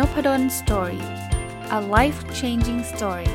[0.00, 1.04] Nopadol's Story
[1.78, 3.30] a life changing story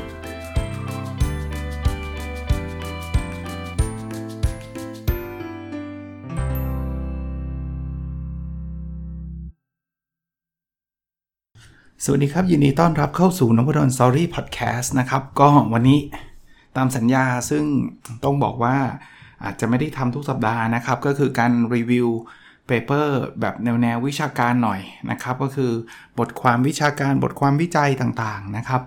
[12.04, 16.00] สวัสดีครับ ยินดีต้อนรับเข้าสู่นพดล Story พอดแคสต์นะครับ ก็วันนี้
[16.76, 17.64] ตามสัญญาซึ่ง
[18.24, 18.76] ต้องบอกว่า
[19.44, 22.08] อาจจะไม่ได้ทำทุกสัปดาห์นะครับ ก็คือการรีวิว
[22.66, 24.80] paper แบบแนวแนววิชาการหน่อย
[25.10, 25.72] นะครับ ก็คือ
[26.18, 28.82] บทความวิชาการบทความวิจัยต่างๆนะครับ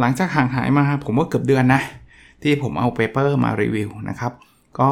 [0.00, 1.82] หลังจากห่างหายมาผมว่าเกือบเดือนนะ
[2.42, 4.32] ที่ผมเอา paper มารีวิวนะครับ
[4.80, 4.90] ก็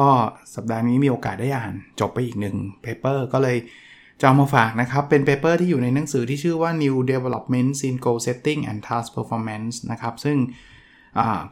[0.55, 3.57] สัปดาห์นี้มีโอกาสได้อ่านจบไปอีกหนึ่ง paper ก็เลย
[4.19, 10.37] จะเอามาฝากนะครับ เป็น paper ที่อยู่ในหนังสือที่ชื่อว่า New Developments in Goal Setting and Task Performance นะครับ ซึ่ง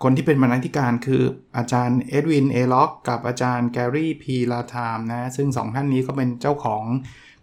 [0.04, 1.22] คนที่เป็นบรรณาธิการคือ
[1.58, 2.56] อาจารย์ Edwin A.
[2.56, 4.26] Locke กับอาจารย์ Gary P.
[4.34, 6.84] Latham นะ ซึ่งสองท่านนี้ก็เป็นเจ้าของ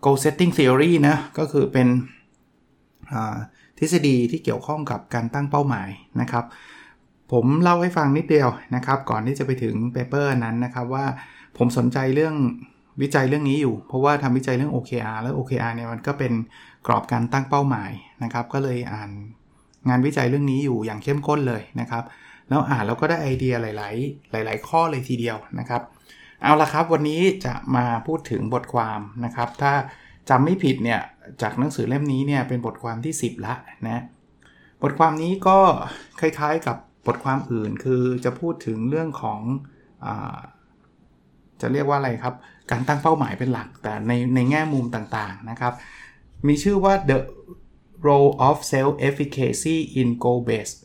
[0.04, 1.88] goal setting theory นะ ก็คือเป็น
[3.78, 5.88] ทฤษฎีที่เกี่ยวข้องกับการตั้งเป้าหมาย
[6.20, 6.44] นะครับ
[7.32, 11.06] ผมเล่าให้ฟังนิดเดียวนะครับ ก่อนที่จะไปถึง paper นั้นนะครับว่า
[11.58, 12.34] ผมสนใจเรื่อง
[13.02, 16.32] วิจัยเรื่องนี้อยู่ เพราะว่าทำวิจัยเรื่อง OKR แล้ว OKR เนี่ยมันก็เป็น
[16.86, 17.90] กรอบการตั้งเป้าหมาย
[18.22, 19.10] นะครับ ก็เลยอ่าน
[19.88, 22.04] งานวิจัยเรื่องนี้อยู่อย่างเข้มข้นเลยนะครับ
[22.48, 23.90] แล้วอ่านแล้วก็ได้ไอเดียหลา
[24.42, 25.82] ย ๆ หลาย ๆ ข้อเลยทีเดียวนะครับ
[26.42, 29.72] เอาละครับวันนี้จะมาพูดถึงบทความนะครับ ถ้า
[30.30, 31.00] จำไม่ผิดเนี่ย
[31.42, 33.54] จากหนังสือเล่มนี้เนี่ยเป็นบทความที่ 10 ละ
[33.86, 34.02] นะ
[34.82, 35.58] บทความนี้ก็
[36.20, 36.76] คล้าย ๆ กับ
[37.06, 39.40] บทความอื่นคือจะพูดถึงเรื่องของ
[40.04, 40.08] อ
[41.60, 42.34] จะเรียกว่าอะไรครับ
[42.70, 45.74] การตั้งเป้าหมายเป็นหลักแต่ในในแง่มุมต่างๆนะครับ
[46.48, 47.18] มีชื่อว่า the
[48.06, 50.78] role of self efficacy in goal based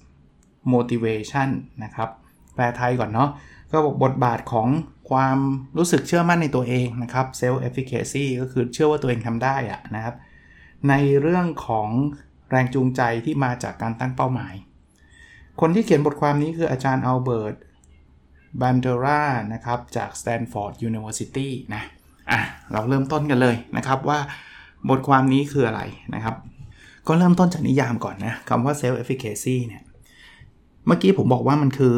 [0.74, 1.50] motivation
[1.84, 2.10] นะครับ
[2.56, 3.30] แปลไทยก่อนเนาะ
[3.72, 4.68] ก็บอกบทบาทของ
[5.10, 5.38] ความ
[5.78, 10.16] รู้สึกเชื่อมั่นในตัวเองนะครับ self efficacy ก็คือเชื่อว่าตัวเองทำได้อะนะครับ
[10.90, 11.90] ในเรื่องของ
[12.50, 14.54] แรงจูงใจที่มาจากการตั้งเป้าหมาย
[15.62, 17.56] คนที่เขียนบทความนี้คืออาจารย์อัลเบิร์ต
[18.62, 19.24] บันเดรา
[19.54, 21.84] นะครับ จาก Stanford University นะ
[22.32, 22.40] อะ
[22.72, 24.20] เราเริ่มต้นกันเลยนะครับว่า
[24.90, 25.82] บทความนี้คืออะไร
[26.16, 26.36] นะครับ
[27.08, 29.84] ก็เริ่มต้นจากนิยามก่อนนะคำว่า self efficacy เนี่ย
[30.88, 31.94] เมื่อกี้ผมบอกว่ามันคือ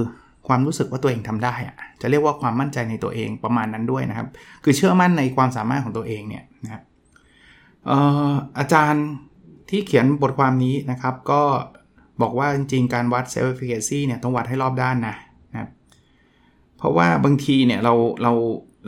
[0.48, 4.28] ความรู้สึกว่าตัวเองทำได้อะจะเรียกว่าความมั่นใจในตัวเองประมาณนั้นด้วยนะครับ
[4.64, 6.84] คือเชื่อมั่นในความสามารถของตัวเองเนี่ยนะครับ
[8.58, 9.06] อาจารย์
[9.70, 11.42] ที่เขียนบทความนี้นะครับ ก็
[12.22, 15.16] บอกว่าจริงๆ การวัด self efficacy เนี่ยต้องวัดให้รอบด้านนะ
[15.54, 15.70] นะ
[16.78, 17.94] เพราะว่าบางทีเนี่ยเรา
[18.24, 18.34] เรา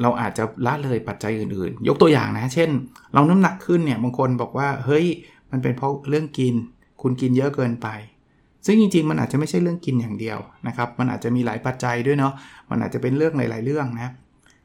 [0.01, 2.69] เราอาจจะละเลยปัจจัยอื่นๆ ยกตัวอย่างนะ เช่น
[3.13, 5.05] เราน้ำหนักขึ้นเนี่ยบางคนบอกว่าเฮ้ย
[5.51, 6.55] มันเป็นเพราะเรื่องกิน
[7.01, 7.87] คุณกินเยอะเกินไป
[8.65, 12.33] ซึ่งจริงๆ มันอาจจะไม่ใช่เรื่องกินอย่างเดียวนะครับ มันอาจจะมีหลายปัจจัยด้วยเนาะ
[12.69, 14.13] มันอาจจะเป็นเรื่องหลาย ๆ เรื่องนะ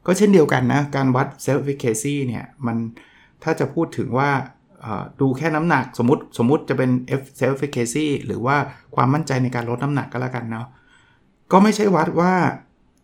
[0.06, 2.76] ก็เช่นเดียวกันนะ การวัด self efficacy เนี่ย มัน
[3.42, 4.30] ถ้าจะพูดถึงว่า
[5.20, 6.90] ดูแค่น้ำหนักสมมติสมมติจะเป็น
[7.40, 8.56] self efficacy หรือว่า
[8.94, 10.66] ความมั่นใจในการลดน้ำหนักก็แล้วกันเนาะ
[11.52, 12.32] ก็ไม่ใช่วัดว่า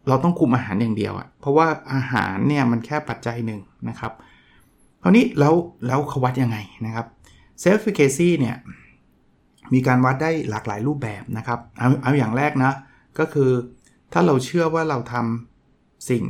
[0.09, 4.13] เราต้องคุมอาหารอย่างเดียวอะเพราะว่าอาหารเนี่ยมันแค่ปัจจัยหนึ่งนะครับ
[5.03, 5.55] คราวนี้แล้ว
[5.87, 7.07] แล้วเขาวัดยังไงนะครับ
[7.61, 8.57] self efficacy เนี่ย
[9.75, 12.73] มีการวัดได้หลากหลายรูปแบบนะครับ เอาเอาอย่างแรกนะ
[13.19, 13.51] ก็คือ
[14.13, 16.25] ถ้าเราเชื่อว่าเราทำสิ่ง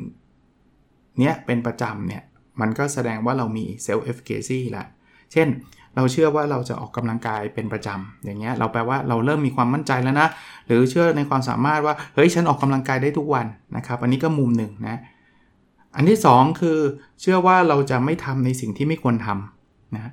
[1.18, 2.22] เนี้ยเป็นประจำเนี่ย
[2.60, 4.84] มันก็แสดงว่าเรามี self efficacy ละ
[5.32, 5.48] เช่น
[5.96, 10.28] เราเชื่อว่าเราจะออกกำลังกายเป็นประจำอย่างเงี้ยเราแปลว่าเราเริ่มมีความมั่นใจแล้วนะ
[10.66, 14.96] หรือเชื่อในความสามารถว่าเฮ้ยฉันออกกำลังกายได้ทุกวันนะครับ อันนี้ก็มุมหนึ่งนะ
[15.96, 16.78] อันที่ 2 คือ
[17.20, 20.12] เชื่อว่าเราจะไม่ทำในสิ่งที่ไม่ควรทำนะ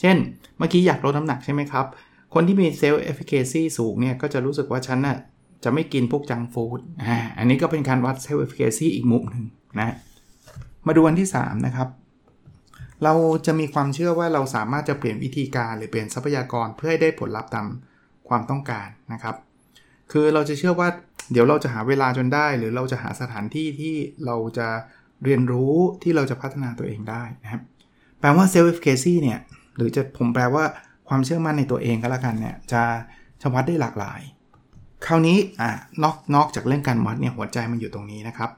[0.00, 0.16] เช่น
[0.58, 1.86] เมื่อกี้อยากลดน้ำหนักใช่ไหมครับ
[2.34, 5.16] คนที่มี self efficacy สูงเนี่ยก็จะรู้สึกว่าฉันน่ะ
[5.64, 9.44] จะไม่กินพวก junk food อ่าอันนี้ก็เป็นการวัด self efficacy อีกมุมหนึ่ง
[9.78, 9.96] นะ
[10.86, 11.88] มาดูอันที่ 3 นะครับ
[13.04, 13.14] เรา
[13.46, 17.66] จะมีความเชื่อว่าเราสามารถจะเปลี่ยนวิธีการหรือเปลี่ยนทรัพยากรเพื่อให้ได้ผลลัพธ์ตาม
[18.28, 19.36] ความต้องการนะครับ
[20.12, 20.88] คือเราจะเชื่อว่า
[21.32, 23.94] เดี๋ยวเราจะหาเวลาจนได้ หรือเราจะหาสถานที่ที่
[24.26, 24.68] เราจะ
[25.24, 27.62] เรียนรู้ที่เราจะพัฒนาตัวเองได้นะครับ
[28.20, 29.38] แปลว่า self efficacy เนี่ย
[29.76, 30.64] หรือจะผมแปลว่า
[31.08, 32.82] ความเชื่อมั่นในตัวเองก็แล้วกันเนี่ยจะ
[33.40, 34.20] จะวัดได้หลากหลาย
[35.06, 35.70] คราวนี้อ่า
[36.02, 38.50] นอกนอกจากเรื่องการวัดเนี่ยหัวใจมันอยู่ตรงนี้นะครับ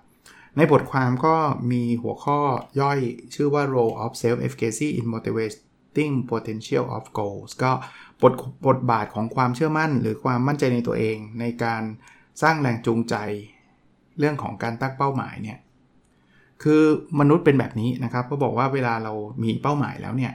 [0.56, 1.34] ในบทความก็
[1.70, 2.38] มีหัวข้อ
[2.80, 2.98] ย่อย
[3.34, 7.72] ชื่อว่า role of self efficacy in motivating potential of goals ก็
[8.22, 8.32] บท
[8.66, 11.82] บทบาทของความเชื่อมั่น หรือความมั่นใจในตัวเอง ในการ
[12.42, 13.14] สร้างแรงจูงใจ
[14.18, 15.58] เรื่องของการตั้งเป้าหมายเนี่ย
[16.62, 16.82] คือ
[17.20, 20.32] มนุษย์เป็นแบบนี้นะครับก็บอกว่าเวลาเรามีเป้าหมายแล้วเนี่ย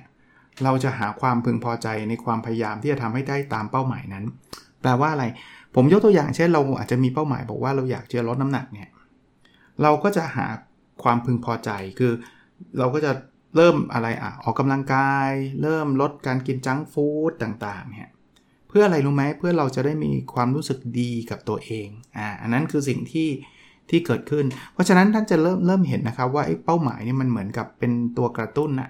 [0.64, 4.26] เราจะหาความพึงพอใจในความพยายามที่จะทำให้ได้ตามเป้าหมายนั้น
[4.82, 5.26] แปลว่าอะไร
[5.76, 8.90] ผมยกตัวอย่างเช่น เราอาจจะมีเป้าหมาย บอกว่าเราอยากจะลดน้ำหนักเนี่ย
[9.82, 10.48] เราก็จะหา
[11.04, 11.70] ความพึงพอใจ
[12.00, 12.12] คือ
[12.78, 13.12] เราก็จะ
[13.56, 15.30] เริ่มอะไรอะ ออกกำลังกาย
[15.62, 18.10] เริ่มลดการกินจังฟู้ดต่างๆเนี่ย
[18.68, 21.88] เพื่ออะไรรู้ไหมเพื่อเราจะได้มีความรู้สึกดีกับตัวเอง
[22.18, 23.30] อ่า อันนั้นคือสิ่งที่
[23.90, 28.90] ที่เกิดขึ้น เพราะฉะนั้นท่านจะเริ่มเริ่มเห็นนะครับว่าไอ้เป้าหมายนี่มันเหมือนกับเป็นตัวกระตุ้นนะ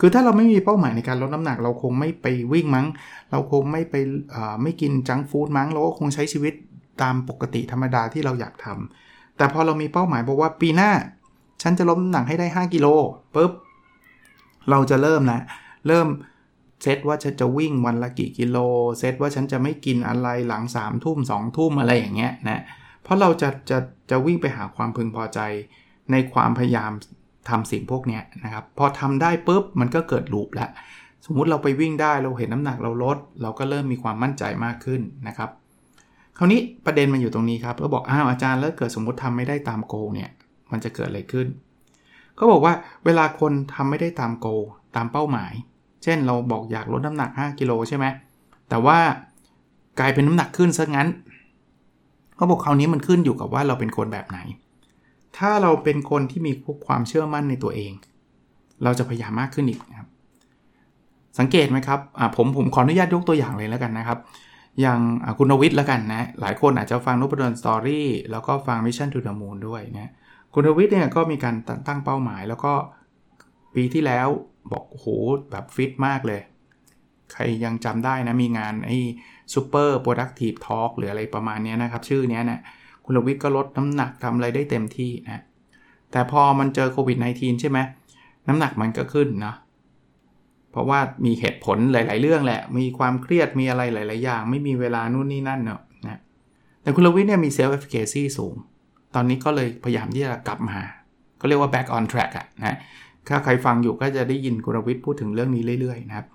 [0.00, 2.86] คือถ้าเราไม่มีเป้าหมายในการลดน้ำหนัก เราคงไม่ไปวิ่งมั้ง
[3.30, 3.94] เราคงไม่ไป
[4.62, 6.54] ไม่กินจังฟู้ดมั้ง เราก็คงใช้ชีวิต
[7.02, 10.90] ตามปกติธรรมดาที่เราอยากทำแต่พอเรามีเป้าหมายบอกว่าปีหน้า
[11.62, 12.86] ฉันจะลดน้ำหนักให้ได้ 5 กิโล
[13.34, 13.52] ปุ๊บ
[14.70, 15.40] เราจะเริ่มนะ
[15.88, 16.08] เริ่ม
[16.82, 18.56] เซตว่าฉันจะวิ่งวันละกี่กิโล
[18.98, 22.62] เซตว่าฉันจะไม่กินอะไรหลัง3ามทุ่มสองทุ่มอะไรอย่างเงี้ยนะ
[23.02, 23.78] เพราะเราจะจะ
[24.10, 25.40] จะวิ่งไปหาความพึงพอใจ
[26.10, 26.90] ในความพยายาม
[27.48, 30.70] ทำสิ่งพวกนี้นะครับ พอทำได้ปุ๊บมันก็เกิดลูปแล้ว
[31.26, 35.50] สมมุติเราไปวิ่งได้เราเห็นน้ำหนักเราลด เราก็เริ่มมีความมั่นใจมากขึ้นนะครับ
[36.38, 40.30] คราวนี้ประเด็นมันอยู่ตรงนี้ครับก็บอกอ้าวอาจารย์แล้วเกิดสมมติทำไม่ได้ตามโกเนี่ย
[40.72, 41.46] มันจะเกิดอะไรขึ้น
[42.36, 42.74] เขาบอกว่า
[43.04, 44.46] เวลาคนทำไม่ได้ตามโก
[44.96, 45.52] ตามเป้าหมาย
[46.02, 48.06] เช่นเราบอกอยากลดน้ำหนัก 5กิโลใช่ไหม
[48.68, 48.98] แต่ว่า
[50.00, 51.08] กลายเป็นน้ำหนักขึ้นซะงั้น
[52.36, 54.38] เขาบอกคราวนี้มันขึ้นอยู่กับว่าเราเป็นคนแบบไหน
[55.38, 56.52] ถ้าเราเป็นคนที่มี
[56.86, 57.92] ความเชื่อมั่นในตัวเอง
[58.84, 60.08] เราจะพยายามมากขึ้นอีกนะครับ
[61.38, 62.00] สังเกตไหมครับ
[62.36, 64.18] ผมผมขออนุญาตยกตัวอย่างเลยแล้วกันนะครับ
[64.80, 65.00] อย่าง
[65.38, 70.10] คุณนวิทย์แล้วกันนะ หลายคนอาจจะฟังนพดล Story แล้วก็ฟัง Mission to the Moon ด้วยนะ
[70.52, 71.54] คุณนวิทย์เนี่ยก็มีการ
[71.86, 72.72] ตั้งเป้าหมาย แล้วก็
[73.74, 74.28] ปีที่แล้ว
[74.72, 75.06] บอกโห
[75.50, 76.40] แบบฟิตมากเลย
[77.32, 78.98] ใครยังจำได้นะ มีงานไอ้
[79.54, 82.60] Super Productive Talk หรืออะไรประมาณนี้นะครับ ชื่อนี้นะ
[83.04, 85.42] คุณลวิทย์ก็ลดน้ำหนักทำอะไรได้เต็มที่นะ
[86.12, 87.78] แต่พอมันเจอโควิด -19 ใช่ไหม
[88.48, 89.54] น้ำหนักมันก็ขึ้นนะ
[90.70, 96.20] เพราะว่ามีเหตุผลหลาย ๆ เรื่องแหละ มีความเครียดมีอะไรหลาย ๆ อย่าง ไม่มีเวลานู่นนี่นั่นเนาะนะ
[96.82, 98.54] แต่คุณลวิทย์เนี่ยมี self-efficacy สูง
[99.14, 100.78] ตอนนี้ก็เลยพยายามที่จะกลับมา
[101.40, 102.76] ก็เรียกว่า back on track อะนะ
[103.28, 106.26] ถ้าใครฟังอยู่ก็จะได้ยินคุณลวิทย์พูดถึงเรื่องนี้เรื่อย ๆ นะครับ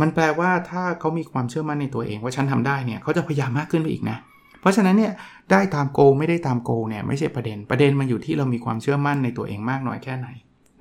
[0.00, 5.12] มันแปลว่าถ้าเขามีความเชื่อมั่นในตัวเองว่าฉันทำได้เนี่ยเขาจะพยายามมากขึ้นไปอีกนะเพราะฉะนั้นเนี่ย
[5.50, 10.28] ได้ตามโกไม่ได้ตามโกเนี่ยไม่ใช่ประเด็นประเด็นมันอยู่ที่เรามีความเชื่อมั่นในตัวเองมากน้อยแค่ไหน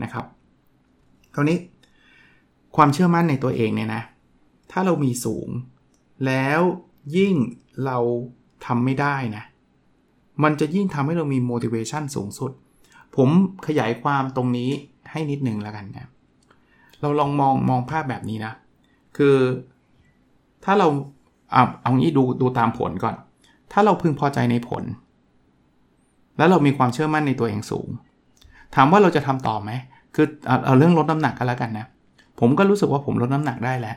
[0.03, 0.25] นะครับ
[1.35, 1.57] คราวนี้
[2.75, 4.03] ความเชื่อมั่นในตัวเองเนี่ยนะ
[4.71, 5.49] ถ้าเรามีสูง
[6.25, 6.61] แล้ว
[7.17, 7.35] ยิ่ง
[7.85, 7.97] เรา
[8.65, 9.43] ทำไม่ได้นะ
[10.43, 12.51] มันจะยิ่งทำให้เรามี motivation สูงสุด
[13.15, 13.29] ผม
[13.67, 14.69] ขยายความตรงนี้
[15.11, 16.07] ให้นิดนึงแล้วกันนะ
[17.01, 18.53] เราลองมองมองภาพแบบนี้นะ
[19.17, 19.37] คือ
[20.65, 20.87] ถ้าเรา
[21.51, 23.15] เอาเอางี้ดูดูตามผลก่อน
[23.71, 24.83] ถ้าเราพึงพอใจในผล
[26.37, 27.89] แล้วเรามีความเชื่อมั่นในตัวเองสูง
[28.75, 29.71] ถามว่าเราจะทำต่อไหม
[30.15, 31.85] คือเอาเอาเรื่องลดน้ำหนักกันแล้วกันนะ
[32.39, 33.95] ผมก็รู้สึกว่าผมลดน้ำหนักได้แล้ว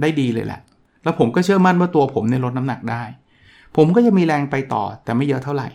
[0.00, 0.60] ได้ดีเลยแหละ
[1.02, 3.02] แล้วผมก็เชื่อมั่นว่าตัวผมในลดน้ำหนักได้
[3.76, 5.68] ผมก็จะมีแรงไปต่อแต่ไม่เยอะเท่าไหร่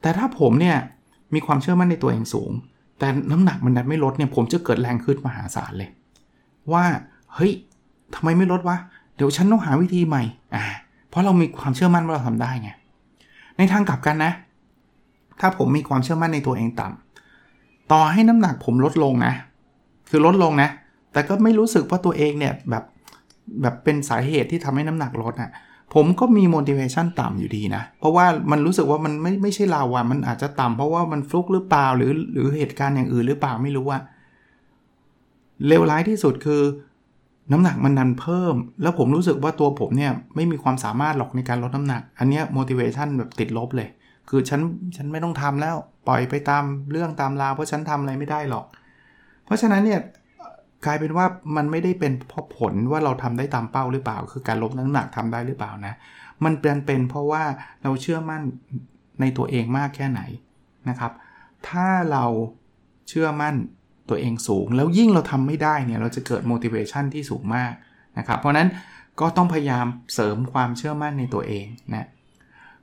[0.00, 0.76] แต่ถ้าผมเนี่ย
[1.34, 2.52] มีความเชื่อมั่นในตัวเองสูง
[2.98, 5.90] แต่น้ำหนักมันดันไม่ลดเนี่ย ผมจะเกิดแรงขึ้นมหาศาลเลย
[6.72, 6.84] ว่า
[7.34, 7.52] เฮ้ย
[8.14, 8.76] ทำไมไม่ลดวะ
[9.16, 10.22] เดี๋ยวฉันต้องหาวิธีใหม่
[10.54, 10.64] อ่า
[11.14, 12.70] เพราะเรามีความเชื่อมั่นว่าเราทำได้ไง
[13.58, 14.32] ในทางกลับกันนะ
[15.40, 19.32] ถ้าผมมีความเชื่อมั่นในตัวเองต่ำต่อให้น้ำหนักผมลดลงนะ
[20.10, 20.68] คือลดลงนะ
[21.12, 22.84] แต่ก็ไม่รู้สึกว่าตัวเองเนี่ยแบบ
[23.62, 25.50] แบบเป็นสาเหตุที่ทำให้น้ำหนักลดอะ่ะ
[25.94, 34.02] ผมก็มี motivation ต่ำอยู่ดีนะ เพราะว่ามันรู้สึกว่ามันไม่ไม่ใช่เราอะมันอาจจะต่ำเพราะว่ามันฟลุกหรือเปล่าหรือหรือเหตุการณ์อย่างอื่นหรือเปล่าไม่รู้อะ
[35.66, 36.62] เลวร้ายที่สุดคือ
[37.52, 43.88] น้ำหนักมันนันเพิ่ม แล้วผมรู้สึกว่าตัวผมเนี่ยไม่มีความสามารถหรอกในการลดน้ำหนัก อันนี้ motivation แบบติดลบเลย
[44.28, 44.60] คือฉัน
[44.96, 45.76] ฉันไม่ต้องทำแล้ว
[46.08, 48.66] ปล่อยไปตามเรื่องตามราวเพราะฉันทำอะไรไม่ได้หรอก
[49.44, 50.00] เพราะฉะนั้นเนี่ย
[50.86, 55.94] กลายเป็นว่ามันไม่ได้เป็นเพราะผลว่าเราทำได้ตามเป้าหรือเปล่า คือการลดน้ำหนักทำได้หรือเปล่านะ
[56.44, 57.42] มันเป็นเป็นเพราะว่า
[57.82, 58.42] เราเชื่อมั่น
[59.20, 60.20] ในตัวเองมากแค่ไหน
[60.88, 61.12] นะครับ
[61.68, 62.24] ถ้าเรา
[63.08, 63.54] เชื่อมั่น
[64.08, 67.72] ตัวเองสูง แล้วยิ่งเราทำไม่ได้เนี่ยเราจะเกิด motivation ที่สูงมาก
[68.18, 68.68] นะครับ เพราะนั้น
[69.20, 72.08] ก็ต้องพยายามเสริมความเชื่อมั่นในตัวเองนะ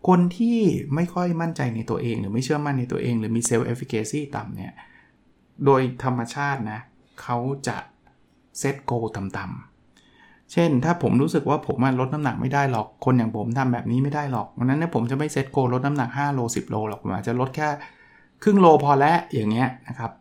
[0.07, 0.59] คนที่
[0.95, 4.73] ไม่ค่อยมั่นใจในตัวเอง หรือไม่เชื่อมั่นในตัวเอง หรือมี self efficacy ต่ำเนี่ย
[5.65, 6.79] โดยธรรมชาตินะ
[7.21, 7.37] เขา
[7.67, 7.77] จะ
[8.59, 17.67] เซตโกต่ำๆเช่น ถ้าผมรู้สึกว่าผมลดน้ำหนักไม่ได้หรอก คนอย่างผมทำแบบนี้ไม่ได้หรอกวันนั้นเนี่ยผมจะไม่เซตโกลดน้ำหนัก5โล10 โลหรอกผมอาจจะลดแค่
[18.43, 20.11] ครึ่งโลพอแล้วอย่างเงี้ยนะครับ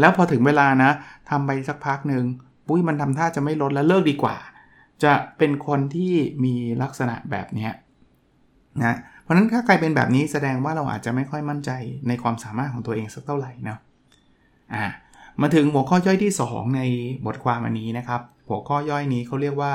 [0.00, 0.90] แล้วพอถึงเวลานะ
[1.30, 2.24] ทำไปสักพักหนึ่ง
[2.66, 4.36] ปุ้ยมันทำท่าจะไม่ลดแล้วเลิกดีกว่า
[5.04, 6.12] จะเป็นคนที่
[6.44, 7.68] มีลักษณะแบบนี้
[8.84, 11.70] นะเพราะนั้นถ้าใครเป็นแบบนี้แสดงว่าเราอาจจะไม่ค่อยมั่นใจ
[12.08, 13.78] ในความสามารถของตัวเองสักเท่าไหร่นะ
[14.74, 14.84] อ่า
[15.40, 16.82] มาถึงหัวข้อย่อยที่ 2 ใน
[17.26, 19.72] บทความอันนี้นะครับ หัวข้อย่อยนี้เขาเรียกว่า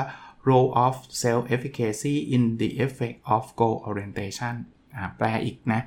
[0.48, 4.54] role of self efficacy in the effect of goal orientation
[4.94, 5.80] อ่าแปลอีกนะ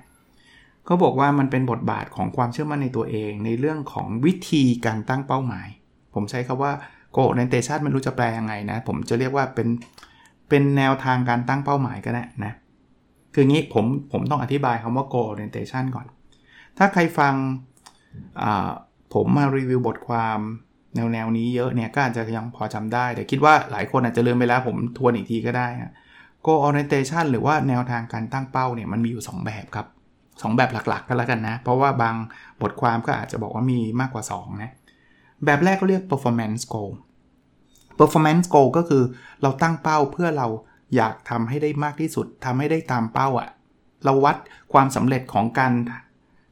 [0.90, 5.68] ก็บอกว่ามันเป็นบทบาทของความเชื่อมั่นในตัวเอง ในเรื่องของวิธีการตั้งเป้าหมาย
[6.14, 6.72] ผมใช้คาว่า
[7.16, 9.68] g o orientation ไม่รู้จะแปลยังไงนะ ผมจะเรียกว่าเป็น
[10.50, 12.54] เป็นแนวทางการตั้งเป้าหมายก็ได้นะ
[13.34, 16.08] คืองี้ผมผมต้องอธิบายคำว่า goal orientation ก่อน
[16.78, 17.34] ถ้าใครฟัง
[19.14, 20.40] ผมมารีวิวบทความ
[20.96, 25.68] แนวแนวนี้เยอะเนี่ยก็อาจจะยังพอจำได้ แต่คิดว่าหลายคนอาจจะลืมไปแล้วผมทวนอีกทีก็ได้
[26.46, 29.88] goal orientation หรือว่าแนวทางการตั้งเป้าเนี่ยมันมีอยู่ 2 แบบครับ
[30.42, 32.16] 2 แบบหลักๆก็แล้วกันนะ เพราะว่าบาง
[32.62, 34.72] บทความก็อาจจะบอกว่ามีมากกว่า 2 นะ
[35.46, 36.92] แบบแรกก็เรียก performance goal
[38.00, 39.04] performance goal ก็คือ
[39.42, 40.48] เราตั้งเป้าเพื่อเรา
[40.96, 43.50] อยากทำให้ได้มากที่สุดทำให้ได้ตามเป้าอะ
[44.06, 44.36] เราวัด
[44.74, 45.74] ความสำเร็จของการ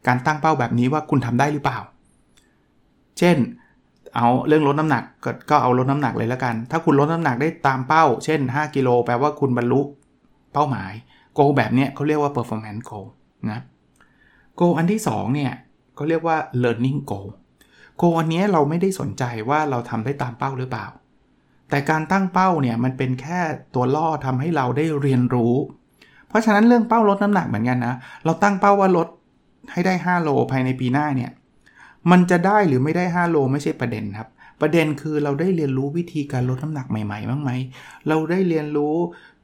[0.07, 1.79] การตั้งเป้าแบบนี้ว่าคุณทำได้หรือเปล่า
[3.19, 3.37] เช่น
[4.15, 9.81] เอาเรื่องลดน้ำหนักกก็เอาลดน้ำหนักเลยแล้วกัน ถ้าคุณลดน้ำหนักได้ตามเป้า เช่น 5 กิโลแปลว่าคุณบรรลุ
[10.53, 10.91] เป้าหมาย
[11.33, 13.07] โกแบบนี้เขาเรียกว่า performance goal
[13.51, 13.59] นะ
[14.59, 15.51] goal อันที่2เนี่ย
[15.95, 17.27] เขาเรียกว่า learning goal
[18.01, 20.87] goal อันนี้เราไม่ได้สนใจว่าเราทำได้ตามเป้าหรือเปล่า
[21.69, 23.39] แต่การตั้งเป้าเนี่ยมันเป็นแค่
[23.73, 25.53] ตัวล่อทำให้เราได้เรียนรู้
[26.27, 27.95] เพราะฉะนั้นเรื่องเป้าลดน้ำหนักเหมือนกันนะ
[28.25, 29.07] เราตั้งเป้าว่าลด
[29.71, 31.31] ให้ได้ 5 โลภายในปีหน้าเนี่ย
[32.11, 34.29] มันจะได้หรือไม่ได้ 5 โลไม่ใช่ประเด็นครับ
[34.61, 37.51] ประเด็นคือเราได้เรียนรู้วิธีการลดน้ำหนักใหม่ๆบ้างไหม
[38.07, 38.95] เราได้เรียนรู้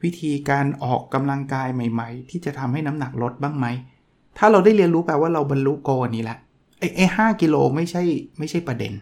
[0.04, 3.68] วิธีการออกกำลังกายใหม่ ๆ ที่จะทำให้น้ำหนักลดบ้างไหม
[4.38, 6.38] ถ้าเราได้เรียนรู้แปลว่าเราบรรลุโกนี้ละ
[6.80, 8.04] ไอ้ไอ้ห้ากิโลไม่ใช่
[8.40, 8.94] ไม่ใช่ประเด็น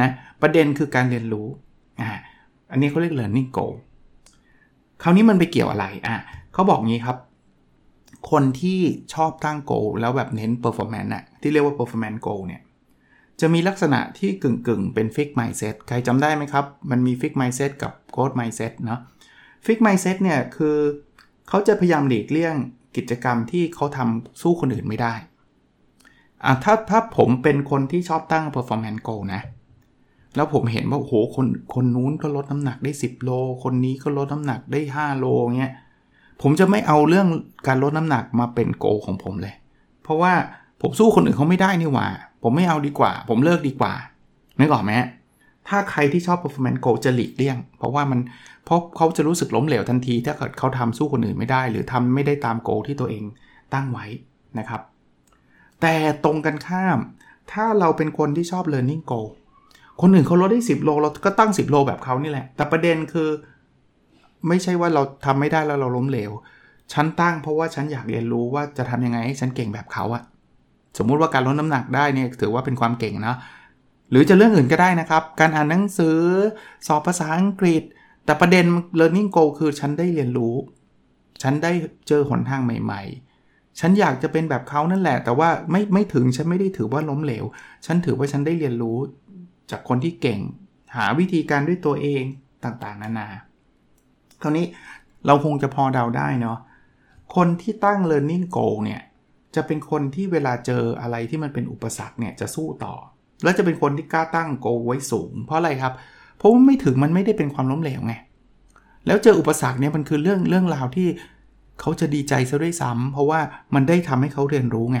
[0.00, 0.08] นะ
[0.42, 1.46] ประเด็นคือการเรียนรู้
[2.00, 2.08] อ่า
[2.70, 3.74] อันนี้เขาเรียก learning goal
[5.02, 6.22] คราวนี้มันไปเกี่ยวอะไรอะ
[6.52, 7.16] เขาบอกงี้ครับ
[8.30, 8.80] คนที่
[9.14, 12.62] ชอบตั้งโกแล้วแบบเน้น performance น่ะที่เรียกว่า performance goal เนี่ย
[13.40, 19.00] จะมีลักษณะที่กึ่งกึ่งเป็นฟิกไมเซ็ตใครจำได้ไหมครับ มันมี fixed mindset กับ growth mindset เนาะ
[19.66, 20.76] fixed mindset เนี่ยคือ
[21.48, 22.56] เขาจะพยายามหลีกเลี่ยง
[22.96, 25.14] กิจกรรมที่เขาทำสู้คนอื่นไม่ได้
[26.44, 29.42] อะถ้าถ้าผมเป็นคนที่ชอบตั้ง performance goal นะ
[30.36, 33.30] แล้วผมเห็นว่า โอ้โห คนคนนู้นก็ลดน้ำหนักได้ 10 โล
[33.62, 35.26] คนนี้ก็ลดน้ำหนักได้ 5 โล
[35.58, 35.74] เงี้ย
[36.42, 37.28] ผมจะไม่เอาเรื่อง
[37.66, 39.54] การลดน้ำหนักมาเป็น goal ของผมเลย
[40.02, 40.32] เพราะว่า
[40.82, 42.08] ผมสู้คนอื่นเขาไม่ได้นี่หว่า
[42.42, 43.92] ผมไม่เอาดีกว่า ผมเลิกดีกว่า
[44.58, 44.92] นึกออกไหม
[45.68, 48.20] ถ้าใครที่ชอบ performance goal จะหลีกเลี่ยง เพราะว่ามัน
[48.68, 53.24] เพราะเขาจะรู้สึกล้มเหลวทันที ถ้าเกิดเขาทำสู้คนอื่นไม่ได้ หรือทำไม่ได้ตามโกที่ตัวเอง
[53.74, 54.06] ตั้งไว้
[54.58, 54.80] นะครับ
[55.80, 55.94] แต่
[56.24, 56.98] ตรงกันข้าม
[57.52, 59.28] ถ้าเราเป็นคนที่ชอบ learning goal
[60.00, 63.28] คนอื่นเขาลดได้ 10 โลเราก็ตั้ง 10 โลแบบเขานี่แหละ แต่ประเด็นคือ
[64.48, 66.30] ไม่ใช่ว่าเราทำไม่ได้แล้วเราล้มเหลว
[66.92, 70.22] ฉันตั้งเพราะว่าฉันอยากเรียนรู้ว่าจะทำยังไงให้ฉันเก่งแบบเขาอะ
[70.98, 73.34] สมมุติว่าการลดน้ำหนักได้เนี่ยถือว่าเป็นความเก่งนะ
[74.10, 76.18] หรือจะเรื่องอื่นก็ได้นะครับ การอ่านหนังสือ
[76.86, 77.82] สอบภาษาอังกฤษ
[78.28, 78.66] แต่ประเด็น
[79.00, 80.54] learning goal คือฉันได้เรียนรู้
[81.42, 81.72] ฉันได้
[82.08, 83.02] เจอหนทางใหม่
[83.40, 87.44] ๆ ฉันอยากจะเป็นแบบเขานั่นแหละ แต่ว่าไม่ไม่ถึงฉันไม่ได้ถือว่าล้มเหลว
[87.86, 88.98] ฉันถือว่าฉันได้เรียนรู้
[89.70, 90.40] จากคนที่เก่ง
[90.96, 92.22] หาวิธีการด้วยตัวเอง
[92.64, 93.28] ต่างๆ นานา
[94.42, 94.66] คราวนี้
[95.26, 96.58] เราคงจะพอเดาได้เนาะ
[97.36, 99.00] คนที่ตั้ง learning goal เนี่ย
[99.54, 102.94] จะเป็นคนที่เวลาเจออะไรที่มันเป็นอุปสรรคเนี่ยจะสู้ต่อ
[103.42, 108.14] แล้วจะเป็นคนที่กล้าตั้ง goal ไว้สูง เพราะอะไรครับเพราะว่าไม่ถึงมันไม่ได้เป็นความล้มเหลวไง
[109.06, 111.08] แล้วเจออุปสรรคเนี่ยมันคือเรื่องเรื่องราวที่
[111.80, 113.40] เขาจะดีใจซะด้วยซ้ำเพราะว่า
[113.74, 115.00] มันได้ทำให้เขาเรียนรู้ไง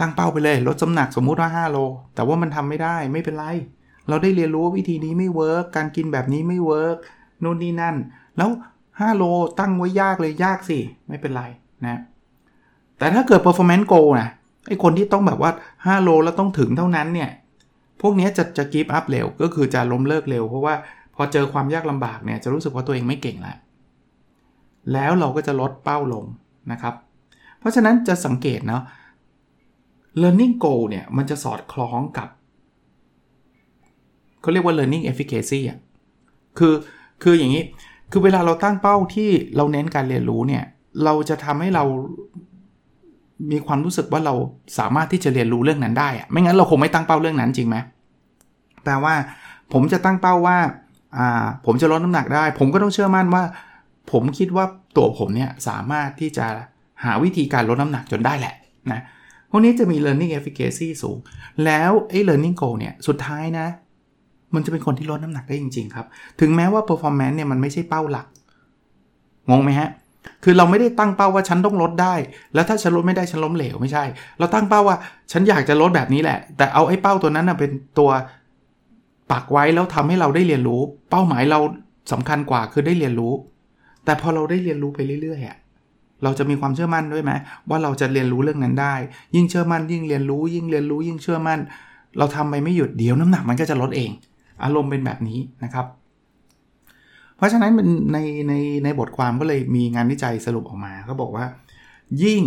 [0.00, 1.78] ตั้งเป้าไปเลยลดน้ำหนักสมมุติว่า5โล
[2.14, 3.44] แต่ว่ามันทำไม่ได้ไม่เป็นไร
[4.08, 6.96] เราได้เรียนรู้ว่าวิธีนี้ไม่ work การกินแบบนี้ไม่ work
[7.42, 7.96] นู่นนี่นั่น
[8.36, 8.50] แล้ว
[8.82, 9.24] 5 โล
[9.60, 11.42] ตั้งไว้ยากเลยยากสิ ไม่เป็นไร
[11.84, 12.00] นะ
[12.98, 14.28] แต่ถ้าเกิด performance goal นะ
[14.68, 17.30] ไอคนที่ต้องแบบว่า 5 โลแล้วต้องถึงเท่านั้นเนี่ย
[18.06, 20.74] พวกนี้จะจะกีฟอัพเร็ว ก็คือจะล้มเลิกเร็ว เพราะว่า
[21.14, 23.56] พอเจอความยากลำบากเนี่ยจะรู้สึกว่าตัวเองไม่เก่งแล้ว
[24.92, 26.24] แล้วเราก็จะลดเป้าลง
[26.72, 26.94] นะครับ
[27.58, 28.82] เพราะฉะนั้นจะสังเกตเนาะ
[30.22, 32.28] learning goal เนี่ยมันจะสอดคล้องกับ
[34.40, 35.78] เขาเรียกว่า learning efficacy อะ
[36.58, 36.74] คือ
[37.22, 37.62] คืออย่างนี้
[38.10, 40.64] คือเวลาเราตั้งเป้าที่เราเน้นการเรียนรู้เนี่ย
[41.04, 41.84] เราจะทำให้เรา
[43.50, 44.34] มีความรู้สึกว่าเรา
[44.78, 47.76] สามารถที่จะเรียนรู้เรื่องนั้นได้อะไม่งั้นเราคงไม่ตั้งเป้าเรื่องนั้นจริงไหม
[48.84, 49.14] แปลว่า
[49.72, 50.58] ผมจะตั้งเป้าว่า
[51.18, 53.44] อ่าผมจะลดน้ำหนักได้ ผมก็ต้องเชื่อมั่นว่า
[54.12, 54.64] ผมคิดว่า
[54.96, 56.46] ตัวผมเนี่ยสามารถที่จะ
[57.04, 58.54] หาวิธีการลดน้ำหนักจนได้แหละ
[58.92, 59.02] นะ
[59.50, 61.18] พวกนี้จะมี learning efficacy สูง
[61.64, 63.66] แล้วไอ้ learning goal เนี่ยสุดท้ายนะ
[64.54, 66.06] มันจะเป็นคนที่ลดน้ำหนักได้จริง ๆ ครับ
[66.40, 68.26] ถึงแม้ว่า performance เนี่ยมันไม่ใช่เป้าหลัก
[69.50, 69.90] งงไหมฮะ
[70.44, 72.14] คือเราไม่ได้ตั้งเป้าว่าฉันต้องลดได้
[72.54, 74.04] แล้วถ้าฉันลดไม่ได้ฉันล้มเหลวไม่ใช่
[74.38, 74.96] เราตั้งเป้าว่า
[75.32, 78.10] ฉันอยากจะลดแบบนี้แหละ แต่เอาไอ้เป้าตัวนั้นเป็นตัว
[79.32, 81.60] ปักไว้แล้วทำให้เราได้เรียนรู้ เป้าหมายเรา
[82.12, 83.32] สำคัญกว่าคือได้เรียนรู้
[84.04, 85.56] แต่พอเราได้เรียนรู้ไปเรื่อยๆอะ
[86.22, 87.32] เราจะมีความเชื่อมั่นด้วยไหม
[87.68, 88.94] ว่าเราจะเรียนรู้เรื่องนั้นได้
[89.34, 91.60] ยิ่งเชื่อมั่น ยิ่งเรียนรู้ ยิ่งเรียนรู้ ยิ่งเชื่อมั่น
[92.18, 94.10] เราทำไปไม่หยุดเดี๋ยวน้ำหนักมันก็จะลดเอง
[94.64, 95.86] อารมณ์เป็นแบบนี้นะครับ
[97.36, 97.72] เพราะฉะนั้น
[98.12, 98.54] ในใน
[98.84, 101.46] ในบทความก็เลยมีงานวิจัยสรุปออกมาเขาบอกว่า
[102.22, 102.42] ยิ่ง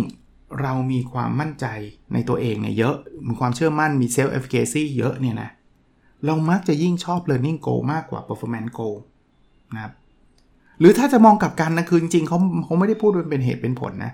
[0.60, 1.66] เรามีความมั่นใจ
[2.12, 2.94] ในตัวเองเนี่ยเยอะ
[3.28, 5.50] มีความเชื่อมั่นมี self-efficacy เยอะเนี่ยนะ
[6.26, 8.96] เรามักจะยิ่งชอบ learning goal มากกว่า performance goal
[9.74, 9.92] นะครับ
[10.80, 14.12] หรือถ้าจะมองกลับกันนะคือจริงๆเขาเขาไม่ได้พูดเป็นเหตุเป็นผลนะ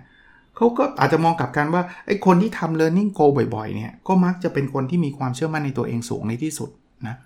[0.57, 6.71] เขาก็อาจจะมองกลับกันว่าไอ้คนที่ทำ learning goal บ่อยๆเนี่ยก็มักจะเป็นคนที่มีความเชื่อมั่นในตัวเองสูงในที่สุด
[7.07, 7.17] นะ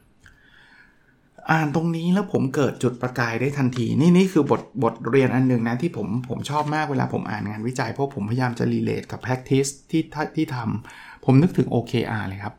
[1.51, 10.03] อ่านตรงนี้แล้วผมเกิดจุดประกายได้ทันที นี่นี่คือบทบทเรียนอันหนึ่งนะที่ผมผมชอบมากเวลาผมอ่านงานวิจัย เพราะผมพยายามจะรีเลทกับ practice ที่
[10.37, 12.55] ที่ทำผมนึกถึง OKR เลยครับ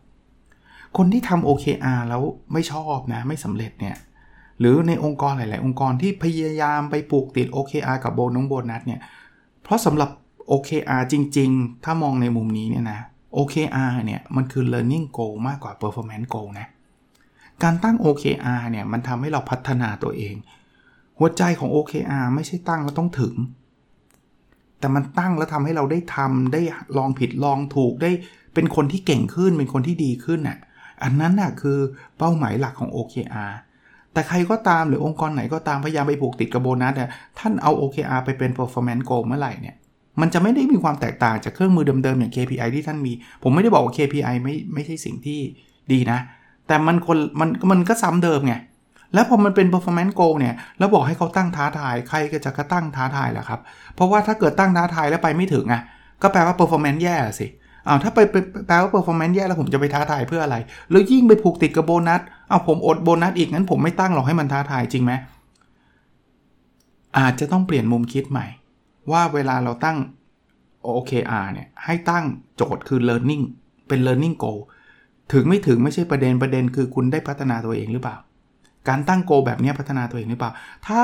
[0.98, 2.22] คนที่ทำ OKR แล้ว
[2.54, 3.96] ไม่ชอบนะไม่สำเร็จเนี่ย
[4.60, 9.02] หรือในองค์กรหลาย ๆ องค์กรที่พยายามไปปลูกติด OKR กับโบน้องโบนัสเนี่ย
[9.64, 10.10] เพราะสำหรับ
[10.52, 13.00] OKR จริง ๆ ถ้ามองในมุมนี้เนี่ยนะ
[13.38, 16.68] OKR เนี่ยมันคือ learning goal มากกว่า performance goal นะ
[17.64, 20.36] การตั้ง OKR เนี่ยมันทำให้เราพัฒนาตัวเอง
[21.20, 23.36] หัวใจของ OKR ไม่ใช่ตั้งแล้วต้องถึง
[24.80, 26.62] แต่มันตั้งแล้วทำให้เราได้ทำได้
[26.98, 28.12] ลองผิดลองถูกได้
[28.54, 30.58] เป็นคนที่เก่งขึ้นเป็นคนที่ดีขึ้นน่ะ
[31.04, 31.80] อันนั้นน่ะคือ
[32.18, 33.54] เป้าหมายหลักของ OKR
[34.14, 39.76] แต่ใครก็ตามหรือองค์กรไหนก็ตามพยายามไปผูกติดกับโบนัสเนี่ยท่านเอา OKR ไปเป็น performance goal เมื่อไหร่เนี่ย
[40.22, 43.12] มันจะไม่ได้มีความแตกต่างจากเครื่องมือเดิมๆอย่าง KPI ที่ท่านมี
[43.44, 45.40] ผมไม่ได้บอกว่า KPI ไม่ไม่ใช่สิ่งที่
[45.92, 46.20] ดีนะ
[46.68, 48.54] แต่มันคนมันมันก็ซ้ำเดิมไง
[49.14, 53.60] แล้วพอมันเป็น performance goal เนี่ย แล้วบอกให้เขาตั้งท้าทาย ใครก็จะก็ตั้งท้าทายแหละครับ
[53.96, 55.82] เพราะว่าถ้าเกิดตั้งท้าทายแล้วไปไม่ถึงอะ
[56.22, 57.48] ก็แปลว่า performance แย่สิ
[57.88, 58.20] อ้าวถ้าไป
[58.68, 60.56] แปลว่า performance แย่แล้วผมจะไปท้าทายเพื่ออะไร
[60.92, 62.22] แล้วยิ่งไปผูกติดกับโบนัส
[62.52, 65.14] อ้าวผมอดโบนัสอีกงั้นผมไม่ตั้งหรอกให้มันท้าทายจริงไหม
[67.18, 68.48] อาจจะต้องเปลี่ยนมุมคิดใหม่
[69.12, 69.98] ว่าเวลาเราตั้ง
[70.88, 73.44] OKR เนี่ยให้ตั้งโจทย์คือ learning
[73.88, 74.60] เป็น learning goal
[75.34, 78.16] ถึงไม่ถึงไม่ใช่ประเด็นประเด็นคือคุณได้พัฒนาตัวเองหรือเปล่า
[78.88, 80.52] การตั้งโกแบบนี้พัฒนาตัวเองหรือเปล่า
[80.88, 81.02] ถ้า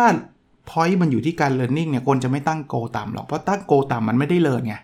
[0.69, 4.75] point มันอยู่ที่การ learning เนี่ยคนจะไม่ตั้งโกต่ำหรอกเพราะตั้งโกต่ำมันไม่ได้เรียนไง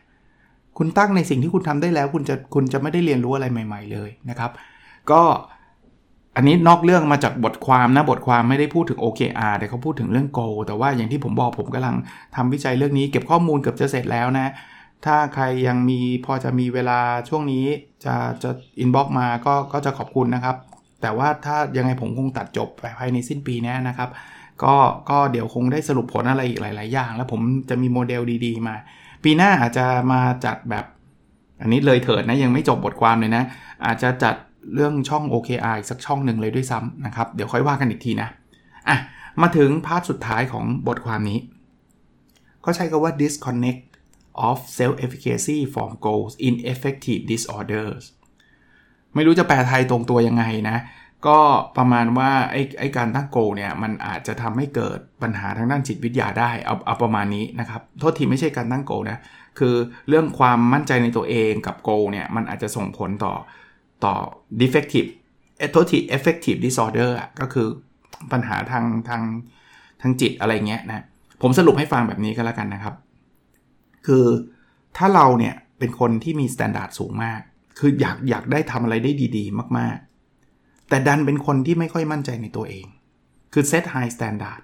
[0.78, 4.52] คุณตั้งในสิ่งที่คุณทำได้แล้ว คุณจะคุณจะไม่ได้เรียนรู้อะไรใหม่ ๆ เลยนะครับ
[5.12, 5.22] ก็
[6.36, 11.96] อันนี้นอกเรื่องมาจากบทความนะบทความไม่ได้พูดถึง OKR แต่เขาพูดถึงเรื่อง Go แต่ว่าอย่างที่ผมบอกผมกำลัง
[12.36, 14.52] ทำวิจัยเรื่องนี้ เก็บข้อมูลเกือบจะเสร็จแล้วนะ
[15.06, 17.66] ถ้าใครยังมีพอจะมีเวลาช่วงนี้
[18.06, 20.56] จะจะอินบ็อกมาก็ก็จะขอบคุณนะครับ
[21.02, 24.10] แต่ว่าถ้ายังไงผมคงตัดจบภายในสิ้นปีนี้นะครับ
[24.64, 24.76] ก็
[25.10, 28.76] ก็เดี๋ยวคงได้สรุปผลอะไรอีกหลาย ๆ อย่าง แล้วผมจะมีโมเดลดี ๆ มา
[29.24, 30.86] ปีหน้าอาจจะมาจัดแบบ
[31.62, 33.44] อันนี้เลยเถิดนะยังไม่จบบทความเลยนะ
[33.86, 34.36] อาจจะจัด
[34.74, 38.30] เรื่องช่อง OKR อีกสักช่องหนึ่งเลยด้วยซ้ำนะครับ เดี๋ยวค่อยว่ากันอีกทีนะ
[38.88, 38.98] อะ
[39.42, 41.40] มาถึง part สุดท้ายของบทความนี้
[42.66, 43.84] ก็ใช้คำว่า disconnect
[44.50, 48.04] of self-efficacy from goals in affective disorders
[49.16, 50.78] ไม่รู้จะแปลไทยตรงตัวยังไงนะ
[51.28, 51.40] ก็
[51.78, 59.18] ประมาณว่าไอ้ไอ้การตั้งโกเนี่ยมันอาจจะทำให้เกิดปัญหาทางด้านจิตวิทยาได้เอาเอาประมาณนี้นะครับโทษทีไม่ใช่การตั้งโกนะ
[59.60, 59.76] คือ
[60.08, 63.34] เรื่องความมั่นใจในตัวเองกับโกเนี่ยมันอาจจะส่งผลต่อ
[64.04, 64.14] ต่อ
[64.62, 65.10] defective
[65.72, 67.68] โทที effective disorder อะก็คือ
[68.32, 69.22] ปัญหาทางทาง
[70.02, 71.06] ทางจิตอะไรเงี้ยนะ
[71.42, 72.96] ผมสรุปให้ฟังแบบนี้ก็แล้วกันนะครับ
[74.08, 74.26] คือ
[74.98, 77.42] ถ้าเราเนี่ยเป็นคนที่มี standard สูงมาก
[77.80, 80.11] คืออยากอยากได้ทำอะไรได้ดี ๆ มากๆ
[80.92, 82.86] แต่ดันเป็นคนที่ไม่ค่อยมั่นใจในตัวเอง
[83.54, 84.62] คือ set high standard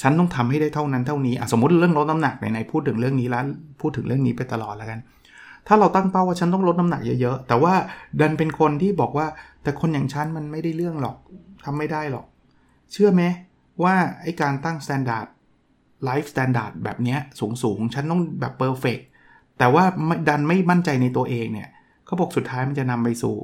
[0.00, 3.44] ฉันต้องทำให้ได้เท่านั้นเท่านี้สมมติเรื่องลดน้ำหนักไหนๆพูดถึงเรื่องนี้แล้ว
[3.80, 5.00] พูดถึงเรื่องนี้ไปตลอดแล้วกัน
[5.66, 7.74] ถ้าเราตั้งเป้าว่าฉันต้องลดน้ำหนักเยอะๆแต่ว่า
[8.20, 9.26] ดันเป็นคนที่บอกว่า
[9.62, 11.16] แต่คนอย่างฉันมันไม่ได้เรื่องหรอก
[11.64, 12.26] ทำไม่ได้หรอก
[12.92, 13.22] เชื่อไหม
[13.82, 15.26] ว่าไอการตั้ง standard
[16.04, 17.16] high standard แบบนี้
[17.62, 18.98] สูงๆ ฉันต้องแบบ perfect
[19.58, 19.84] แต่ว่า
[20.28, 21.68] ดันไม่มั่นใจในตัวเองเนี่ย
[22.04, 23.34] เขาบอกสุดท้ายมันจะนำไปสู่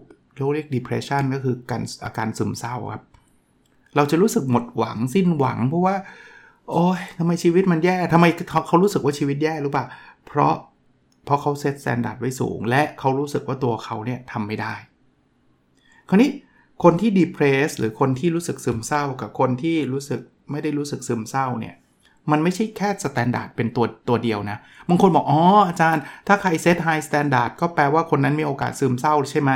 [0.54, 3.04] เรียก depression ก็คือการอาการซึมเศร้าครับ
[3.96, 5.94] เราจะรู้สึกหมดหวังสิ้นหวัง เพราะว่า
[6.70, 8.26] โอ้ยทำไมชีวิตมันแย่ทำไม
[8.66, 9.84] เขารู้สึกว่าชีวิตแย่รู้ป่ะ
[10.26, 10.54] เพราะ
[11.24, 14.74] เพราะเขา set standard ไว้สูง และเขารู้สึกว่าตัวเขาเนี่ยทำไม่ได้
[16.08, 16.30] คราวนี้
[16.84, 20.20] คนที่ depressed หรือคนที่รู้สึกซึมเศร้า กับคนที่รู้สึก
[20.50, 21.74] ไม่ได้รู้สึกซึมเศร้าเนี่ย
[22.30, 24.58] มันไม่ใช่แค่ standard เป็นตัวตัวเดียวนะ
[24.88, 29.52] บางคนบอก อ๋อ อาจารย์ ถ้าใคร set high standard ก็แปลว่าคนนั้นมีโอกาสซึมเศร้าใช่ไหม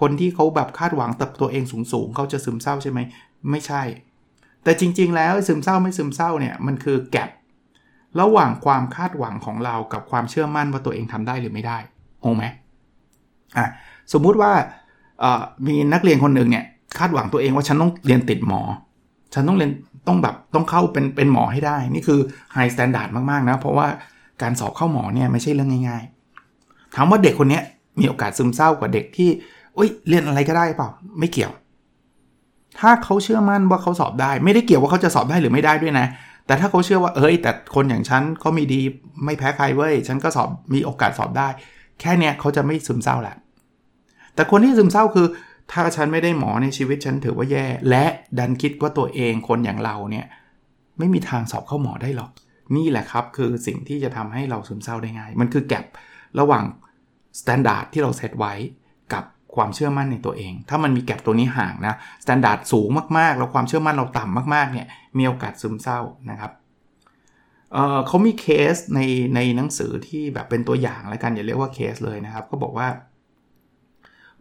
[0.00, 3.00] คนที่เขาแบบคาดหวังกับตัวเองสูงๆ เขาจะซึมเศร้าใช่ไหม
[3.50, 3.82] ไม่ใช่
[4.64, 7.30] แต่จริง ๆ แล้วซึมเศร้าไม่ซึมเศร้าเนี่ย มันคือ gap
[8.20, 11.78] ระหว่างความคาดหวังของเรากับความเชื่อมั่นว่าตัวเองทำได้หรือไม่ได้
[12.24, 12.44] งงไหม
[13.56, 13.66] อะ
[14.12, 14.52] สมมุติว่า
[15.66, 16.64] มีนักเรียนคนหนึ่งเนี่ย
[16.98, 18.62] คาดหวังตัวเองว่าฉันต้องเรียนติดหมอ
[19.34, 19.72] ฉันต้องเรียน
[20.06, 22.20] ต้องแบบต้องเข้าเป็นเป็นหมอให้ได้ นี่คือ
[22.52, 23.86] high standard มากๆนะ เพราะว่า
[24.42, 26.02] การสอบเข้าหมอเนี่ยไม่ใช่เรื่องง่าย
[26.48, 27.60] ๆ ถามว่าเด็กคนนี้
[27.98, 29.28] มีโอกาสซึมเศร้ากว่าเด็กที่
[29.74, 31.52] เอ้ยเรียนอะไรก็ได้เปล่าไม่เกี่ยว
[32.80, 36.06] ถ้าเขาเชื่อมั่นว่าเขาสอบได้ ไม่ได้เกี่ยวว่าเขาจะสอบได้หรือไม่ได้ด้วยนะ
[36.46, 38.80] แต่ถ้าเขาเชื่อว่าเอ้ย แต่คนอย่างฉันเขามีดี
[39.24, 41.48] ไม่แพ้ใครเว้ยฉันก็สอบมีโอกาสสอบได้
[42.00, 43.36] แค่เนี้ยเขาจะไม่ซึมเศร้าแหละ
[44.34, 45.26] แต่คนที่ซึมเศร้าคือ
[45.72, 48.04] ถ้าฉันไม่ได้หมอในชีวิตฉันถือว่าแย่ และ
[48.38, 50.26] ดันคิดว่าตัวเองคนอย่างเราเนี่ย
[50.98, 52.30] ไม่มีทางสอบเข้าหมอได้หรอก
[52.76, 55.84] นี่แหละครับคือสิ่งที่จะทำให้เราซึมเศร้าได้ง่าย มันคือ gap
[56.40, 56.64] ระหว่าง
[57.40, 58.54] standard ที่เราเซตไว้
[59.12, 64.86] กับความเชื่อมั่นในตัวเอง ถ้ามันมี gap ตัวนี้ห่างนะ standard สูงมากๆ แล้วความเชื่อมั่นเราต่ำมากๆเนี่ย
[65.18, 66.00] มีโอกาสซึมเศร้า
[66.30, 66.52] นะครับ
[67.72, 69.00] เขามีเคสใน
[69.34, 72.88] ในหนังสือที่แบบเป็นตัวอย่างแล้วกันอย่าเรียกว่าเคสเลยนะครับ ก็บอกว่า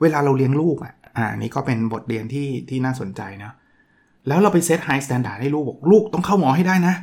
[0.02, 3.51] เวลาเราเลี้ยงลูกอะ อ่านี่ก็เป็นบทเรียนที่ที่น่าสนใจนะ
[4.27, 6.95] แล้วเราไป set high standard ให้ลูกบอกลูกต้องเข้าหมอให้ได้นะ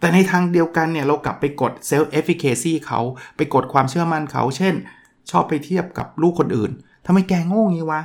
[0.00, 3.00] แต่ในทางเดียวกันเนี่ยเรากลับไปกด self-efficacy เขา
[3.36, 4.74] ไปกดความเชื่อมั่นเขา เช่น
[5.30, 6.70] ชอบไปเทียบกับลูกคนอื่น
[7.06, 8.02] ทำไมแกโง่งี้วะ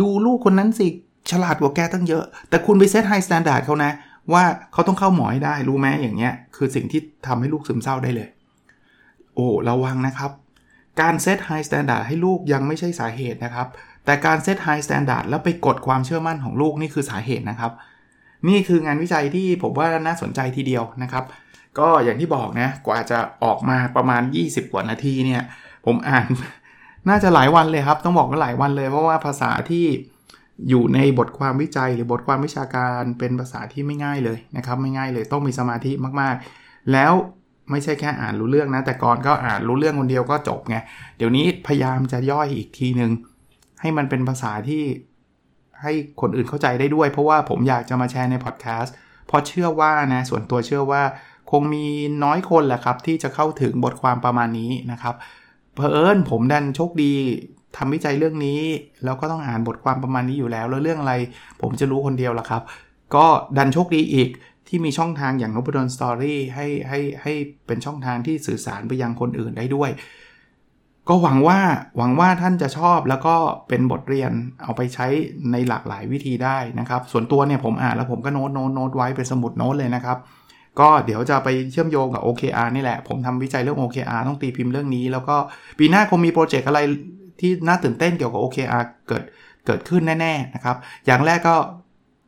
[0.00, 0.86] ดูลูกคนนั้นสิ
[1.30, 3.92] ฉลาดกว่าแกตั้งเยอะ แต่คุณไป set high standard เขานะ
[4.32, 8.28] ว่าเขาต้องเข้าหมอให้ได้รู้ไหมอย่างเงี้ย คือสิ่งที่ทำให้ลูกซึมเศร้าได้เลย
[9.34, 10.30] โอ้ระวังนะครับ
[11.00, 13.68] การ set high standard ให้ลูกยังไม่ใช่สาเหตุนะครับ
[14.04, 17.72] แต่การ set high standard แล้วไปกดความเชื่อมั่นของลูกนี่คือสาเหตุนะครับ
[18.48, 21.24] นี่คืองานวิจัยที่ผมว่าน่าสนใจทีเดียวนะครับ
[21.78, 25.42] ก็อย่างที่บอกนะ กว่าจะออกมาประมาณ 20 กว่านาทีเนี่ย
[25.86, 26.26] ผมอ่าน
[27.08, 29.86] น่าจะหลายวันเลยครับ ต้องบอกว่าหลายวันเลย เพราะว่าภาษาที่
[30.68, 37.12] อยู่ในบทความวิจัยหรือบทความวิชาการเป็นภาษาที่ไม่ง่ายเลยนะครับ ไม่ง่ายเลยต้องมีสมาธิมากๆ แล้ว
[37.72, 40.76] ไม่ใช่แค่อ่านรู้เรื่องนะ แต่ก่อนก็อ่านรู้เรื่องคนเดียวก็จบไง
[41.16, 43.10] เดี๋ยวนี้พยายามจะย่อยอีกทีหนึง
[43.80, 44.82] ให้มันเป็นภาษาที่
[45.82, 48.94] ให้คนอื่นเข้าใจได้ด้วย เพราะว่าผมอยากจะมาแชร์ในพอดแคสต์
[49.26, 51.02] เพราะเชื่อว่านะส่วนตัวเชื่อว่า
[51.50, 51.86] คงมี
[52.24, 55.14] น้อยคนแหละครับ ที่จะเข้าถึงบทความประมาณนี้นะครับ
[55.74, 57.12] เพอเอิญผมดันโชคดี
[57.76, 58.60] ทำวิจัยเรื่องนี้
[59.04, 61.14] แล้วก็ต้องอ่านบทความประมาณนี้อยู่แล้ว แล้วเรื่องอะไร
[61.60, 62.62] ผมจะรู้คนเดียวละครับ
[63.14, 64.28] ก็ดันโชคดีอีก
[64.68, 67.32] ที่มีช่องทางอย่าง Nopadol's Story ให้ให้ให้
[67.66, 69.90] เป็นช่องทางที่สื่อสารไปยังคนอื่นได้ด้วย
[71.08, 71.58] ก็หวังว่า
[71.96, 73.34] หวังว่าท่านจะชอบแล้วก็
[73.68, 75.06] เป็นบทเรียนเอาไปใช้
[75.52, 80.18] ในหลากหลายวิธีได้นะครับ ส่วนตัวเนี่ยผมอ่านแล้วผมก็โน้ตโน้ตโน้ตไว้เป็นสมุดโน้ตเลยนะครับ
[80.80, 85.36] ก็เดี๋ยวจะไปเชื่อมโยงกับ OKR นี่แหละ ผมทำวิจัยเรื่อง OKR ต้องตีพิมพ์เรื่องนี้ แล้วก็
[85.78, 86.80] ปีหน้าคงมีโปรเจกต์อะไร
[87.40, 89.22] ที่น่าตื่นเต้นเกี่ยวกับ OKR เกิด
[89.66, 91.56] เกิดขึ้นแน่ๆนะครับ อย่างแรกก็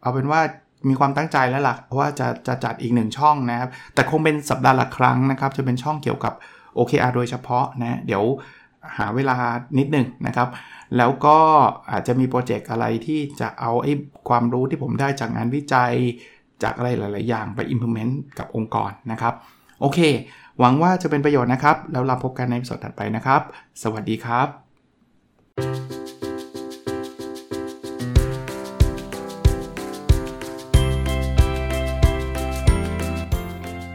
[0.02, 0.40] เอาเป็นว่า
[0.88, 6.32] มีความตั้งใจแล้วล่ะว่าจะจะจัดอีกหนึ่งช่องนะครับ แต่คงเป็นสัปดาห์ละครั้งนะครับ จะเป็นช่องเกี่ยวกับ
[6.78, 8.24] OKR โดยเฉพาะนะเดี๋ยว
[8.96, 9.36] หาเวลา
[9.78, 10.48] นิดหนึ่งนะครับ
[10.96, 11.36] แล้วก็
[11.90, 13.92] อาจจะมีโปรเจกต์อะไรที่จะเอาไอ้
[14.28, 15.92] ความรู้ที่ผมได้จากงานวิจัย
[16.62, 19.34] จากอะไรหลาย ๆ อย่างไป implement กับองค์กรนะครับ
[19.80, 20.00] โอเค
[20.58, 23.40] หวังว่าจะเป็นประโยชน์นะครับ แล้วเราพบกันในสดถัดไปนะครับ
[23.82, 26.03] สวัสดีครับ